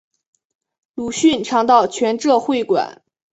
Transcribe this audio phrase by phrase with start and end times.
[0.95, 3.03] 鲁迅常到全浙会馆。